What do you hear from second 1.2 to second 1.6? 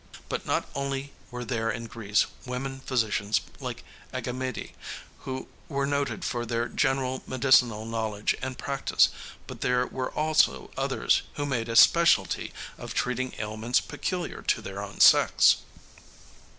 were